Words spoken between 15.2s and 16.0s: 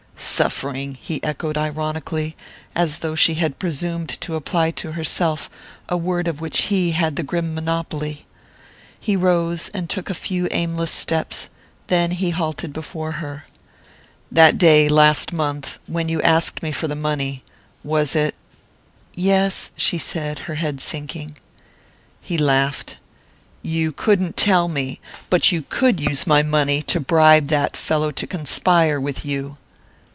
month